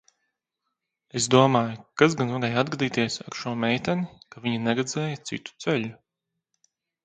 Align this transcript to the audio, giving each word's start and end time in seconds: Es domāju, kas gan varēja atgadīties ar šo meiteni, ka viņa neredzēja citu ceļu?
Es 1.19 1.27
domāju, 1.35 1.75
kas 2.03 2.15
gan 2.23 2.33
varēja 2.37 2.63
atgadīties 2.67 3.19
ar 3.27 3.37
šo 3.43 3.55
meiteni, 3.67 4.11
ka 4.33 4.45
viņa 4.49 4.65
neredzēja 4.67 5.23
citu 5.33 5.59
ceļu? 5.67 5.97